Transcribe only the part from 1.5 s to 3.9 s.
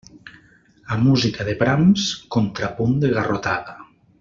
brams, contrapunt de garrotada.